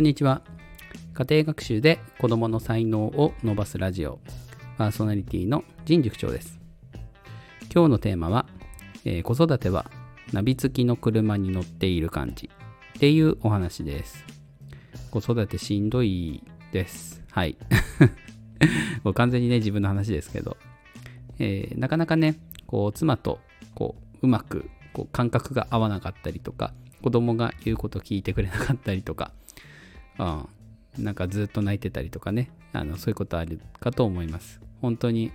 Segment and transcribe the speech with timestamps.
[0.00, 0.40] こんにちは。
[1.12, 4.18] 家庭学習で子供の才能を伸ばすラジオ、
[4.78, 6.58] パーソナリティの陣塾長です。
[7.70, 8.46] 今日のテーマは、
[9.04, 9.90] えー子育ては
[10.32, 12.48] ナビ付きの車に乗っている感じ
[12.96, 14.24] っていうお話です。
[15.10, 16.42] 子育てしんどい
[16.72, 17.22] です。
[17.30, 17.58] はい。
[19.04, 20.56] もう完全にね、自分の話ですけど、
[21.38, 23.38] えーなかなかね、こう、妻と、
[23.74, 29.32] こう、うまく、こう、感覚が合わなかったりとか、子供が言うこと聞いてくれなかったりとか、
[30.18, 30.24] う
[31.00, 34.60] ん、なんかずっと泣いてたりとかね、あの、そういうことあるかと思います。
[34.80, 35.32] 本当に、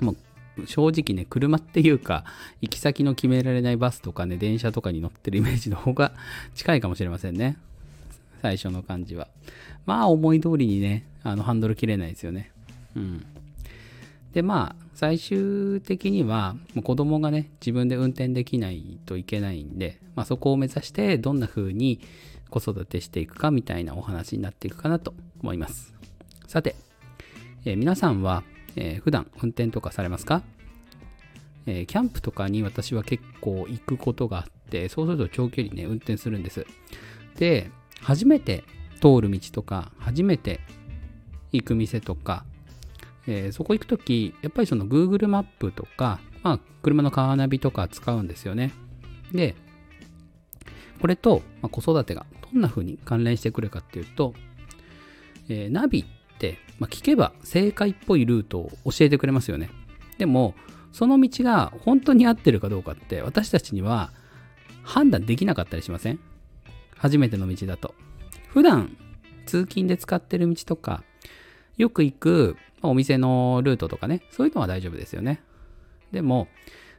[0.00, 0.12] も
[0.58, 2.24] う、正直ね、車っていうか、
[2.60, 6.12] 行き先の決められないバスとかね、電車とかに乗ってるイメージの方が
[6.54, 7.56] 近いかもしれませんね。
[8.42, 9.28] 最初の感じは。
[9.86, 12.50] まあ、思い通りにね、あの、ハンドル切れないですよね。
[12.94, 13.24] うん。
[14.34, 22.00] でまあ最終的にはもう子供がね自分で運転できないといけないんで、まあ、そこを目指してどんな風に
[22.60, 25.92] 子育てしていくかみたいなお話になっていくかなと思います。
[26.46, 26.76] さて、
[27.64, 28.44] えー皆さんは、
[28.76, 30.42] えー普段運転とかされますか、
[31.66, 36.64] えーキャンプとかに私は結構行くことがあってそうすると長距離ね運転するんです。
[37.36, 38.62] で初めて
[39.00, 40.60] 通る道とか初めて
[41.50, 42.44] 行く店とか
[43.26, 48.72] えーそこ行くとき、やっぱりその Google マップとか、まあ、車のカーナビとか使うんですよね。
[49.32, 49.54] で、
[51.00, 54.34] これと、まあ、子育てがんな風に関連してくるかっていうと、
[55.48, 56.04] えーナビっ
[56.38, 59.70] て、まあ、聞けば正解っぽいルートを教えてくれますよね。
[60.18, 60.54] でも、
[60.92, 64.12] その道が本当に合ってるかどうかって、私たちには
[64.82, 66.20] 判断できなかったりしません？
[66.96, 67.94] 初めての道だと。
[68.48, 68.96] 普段、
[69.46, 71.02] 通勤で使ってる道とか、
[71.76, 75.42] よく行くお店のルートとかね、そういうのは大丈夫ですよね。
[76.12, 76.48] でも、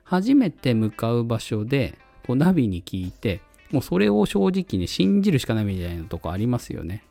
[0.03, 1.97] 初めて向かう場所で、
[2.27, 7.03] こうナビに聞いて、もうそれを正直に信じるしかないみたいなとこありますよね。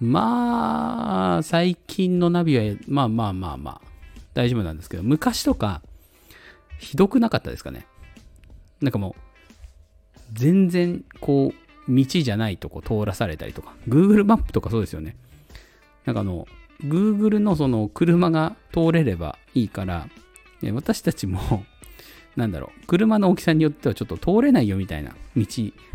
[0.00, 3.80] まあ、最近のナビは、まあまあまあまあ、
[4.34, 5.82] 大丈夫なんですけど、昔とか、
[6.78, 7.86] ひどくなかったですかね。
[8.80, 9.20] なんかもう、
[10.32, 15.16] 全然、こう、道じゃないとこ通らされたりとか、Google マップとかそうですよね。
[16.04, 16.46] なんかあの、
[16.84, 20.08] Google のその車が通れればいいから、
[20.72, 21.64] 私たちも、
[22.36, 25.46] なんだろう、車の大きさによってはちょっと通れないよみたいな道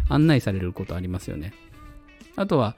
[0.10, 1.54] 案内されることありますよね。
[2.36, 2.76] あとは、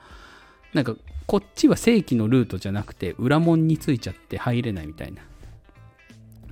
[0.74, 0.96] なんか、
[1.26, 5.22] こっちは正規のルートじゃなくて、裏門についちゃって入れないみたいな。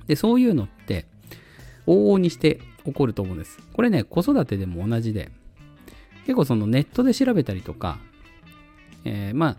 [0.06, 1.06] で、そういうのって、
[1.86, 3.58] 往々にして起こると思うんです。
[3.72, 5.30] これね、子育てでも同じで、
[6.24, 7.98] 結構そのネットで調べたりとか、
[9.04, 9.56] えーまあ、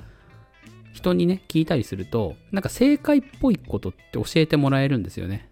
[0.93, 5.49] 人にね、聞いたりすると、なんか正解っぽいことって教えてもらえるんですよね。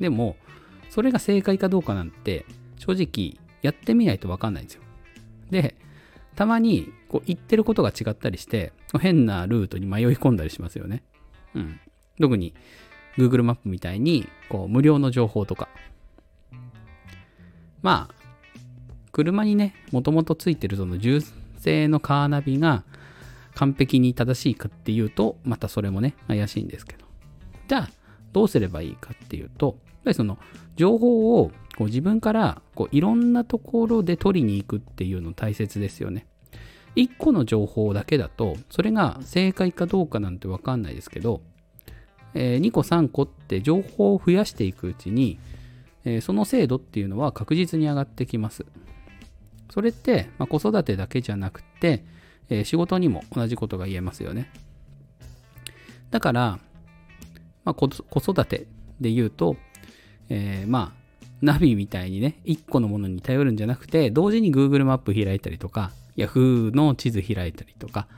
[0.00, 0.36] でも、
[0.88, 4.82] それが正解かどうかなんて、正直、やってみないとわかんないんですよ。
[5.50, 5.76] で、
[6.36, 11.02] たまに、こう、言ってることが違ったりして、変なルートに迷い込んだりしますよね。
[11.54, 11.80] うん。
[12.20, 12.54] 特に、
[13.16, 15.68] Google マップみたいに、こう、無料の情報とか。
[17.82, 18.14] まあ、
[19.10, 21.22] 車にね、もともとついてるその純
[21.58, 22.84] 正のカーナビが、
[23.54, 27.04] 完璧に正しいかっていうと、またそれもね、怪しいんですけど。
[27.66, 27.90] じゃあ、
[28.32, 29.76] どうすればいいかっていうと、
[30.08, 30.38] ぱりその
[30.76, 36.26] 情報をこう自分からこういろんなところで取りに行くっていうの大切ですよね。
[36.96, 41.42] 1個の情報だけだと、それが正解かどうかなんてわかんないですけど、
[42.34, 45.38] えー2個3個って情報を増やしていくうちに、
[46.04, 48.64] えーその精度っていうのは確実に上がってきます。
[49.70, 52.04] それって、まあ、子育てだけじゃなくて、
[52.48, 54.50] えー仕事にも同じことが言えますよね。
[56.10, 56.58] だから、
[57.64, 58.66] まあ、子育て
[59.00, 59.56] で言うと、
[60.30, 68.08] えーまあ、ナビみたいにね、1個のものに頼るんじゃなくて、同時に Google マップ開いたりとか、Yahoo の地図開いたりとか、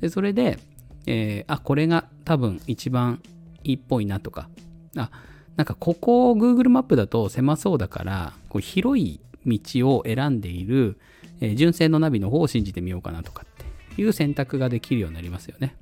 [0.00, 0.58] でそれで、
[1.06, 3.20] えーあ、これが多分一番
[3.62, 4.48] いいっぽいなとか、
[4.96, 5.10] あ、
[5.56, 10.98] なんかここ Google マップだと狭そうだから、こう広い道を選んでいる、
[11.40, 15.76] えー純正のナビの方を信じてみようかなとかっていう選択ができるようになりますよね。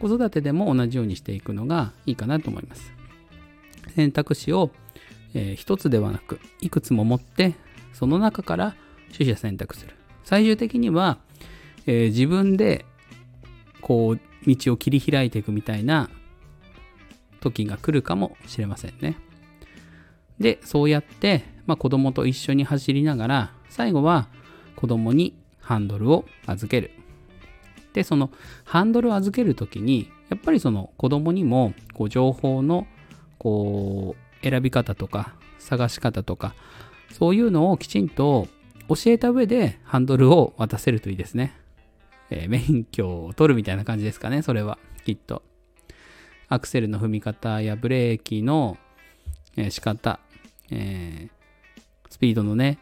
[0.00, 2.92] 子育てでも同じようにしていくのがいいかなと思います。
[3.94, 4.70] 選択肢を、
[5.34, 7.54] えー一つではなく、いくつも持って、
[7.92, 8.74] その中から
[9.12, 9.94] 取捨選択する。
[10.24, 11.18] 最終的には、
[11.86, 12.84] え自分で
[13.80, 16.08] こう道を切り開いていくみたいな
[17.40, 19.16] 時が来るかもしれませんね。
[20.38, 24.28] で、そうやって、まあ、子供と一緒に走りながら、最後は
[24.76, 26.90] 子供にハンドルを預ける。
[27.92, 28.30] で、その
[28.64, 32.86] ハンドルを預けるときに、やっぱりその子供にもこう情報の
[33.38, 36.54] こう選び方とか探し方とか、
[37.12, 38.48] そういうのをきちんと
[38.88, 41.56] 教えた上でハンドルを渡せるといいですね。
[42.30, 44.78] えー、免許を取るみたいな感じですかね、それは。
[45.04, 45.42] きっと。
[46.48, 48.76] アクセルの踏み方やブレーキの、
[49.56, 50.20] えー、仕方、
[50.70, 52.78] えー、スピードのね、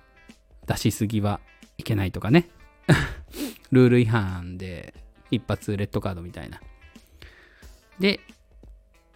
[0.67, 1.41] 出しすぎは
[1.79, 2.49] いけないとかね。
[3.71, 4.95] ルール違反で
[5.31, 6.61] 一発レッドカードみたいな。
[7.99, 8.21] で、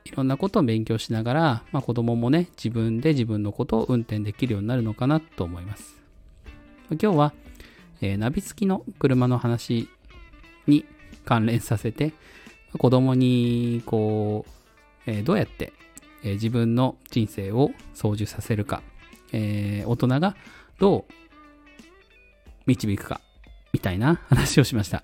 [0.07, 5.97] いろんなことを勉強しながら、まあ、子供もね、自分で自分のことを運転できるようになるのかなと思います。
[6.91, 7.33] 今日は、
[8.01, 9.89] えー、ナビ付きの車の話
[10.69, 10.85] に
[11.25, 12.13] 関連させて、
[12.79, 14.47] 子供にこ
[15.07, 15.73] う、えー、どうやって、
[16.23, 18.83] えー、自分の人生を操縦させるか、
[19.33, 20.37] え、大人が
[20.79, 21.13] どう
[22.67, 23.21] 導くか、
[23.73, 25.03] みたいな話をしました。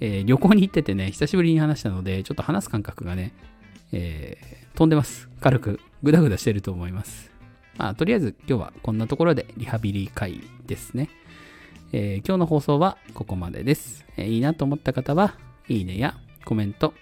[0.00, 3.32] え旅行に行っててね、久しぶりに話したので、ちょっと話す感覚がね、
[3.92, 4.36] え
[4.74, 5.28] 飛んでます。
[5.40, 7.30] 軽く、ぐだぐだしてると思います。
[7.76, 11.08] まあ、とりあえず今日はこんなところでリハビリ会ですね。
[11.92, 15.36] えー、今日の放送はここまでです、えー、いいなと思った方は、
[15.68, 16.94] いいねやコメント、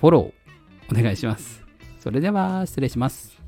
[0.00, 1.62] フォローお願いします。
[1.98, 3.41] それでは失礼します。